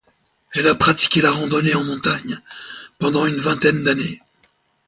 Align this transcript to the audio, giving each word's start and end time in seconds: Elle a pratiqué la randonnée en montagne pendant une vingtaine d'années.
Elle 0.55 0.67
a 0.67 0.73
pratiqué 0.73 1.21
la 1.21 1.29
randonnée 1.29 1.75
en 1.75 1.83
montagne 1.83 2.39
pendant 2.97 3.27
une 3.27 3.35
vingtaine 3.37 3.83
d'années. 3.83 4.19